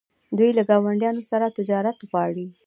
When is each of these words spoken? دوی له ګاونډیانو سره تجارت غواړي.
دوی 0.37 0.49
له 0.57 0.63
ګاونډیانو 0.69 1.21
سره 1.31 1.53
تجارت 1.57 1.97
غواړي. 2.09 2.47